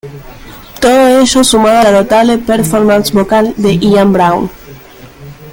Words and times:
Todo 0.79 1.07
ello 1.19 1.43
sumado 1.43 1.77
a 1.77 1.83
la 1.83 1.91
notable 1.91 2.39
performance 2.39 3.11
vocal 3.13 3.53
de 3.55 3.75
Ian 3.77 4.11
Brown. 4.11 4.49